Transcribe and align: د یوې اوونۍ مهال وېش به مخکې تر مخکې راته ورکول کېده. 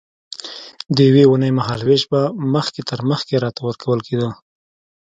د 0.95 0.97
یوې 1.09 1.23
اوونۍ 1.25 1.51
مهال 1.59 1.81
وېش 1.83 2.03
به 2.11 2.21
مخکې 2.55 2.81
تر 2.89 2.99
مخکې 3.09 3.35
راته 3.43 3.61
ورکول 3.63 3.99
کېده. 4.07 4.29